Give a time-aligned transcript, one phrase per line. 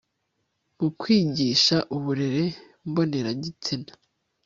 [0.79, 2.45] mu kwigisha uburere
[2.87, 3.91] mbonera gitsina